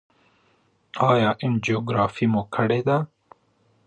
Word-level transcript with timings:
ایا 1.09 1.29
انجیوګرافي 1.45 2.25
مو 2.31 2.41
کړې 2.55 2.81
ده؟ 2.87 2.97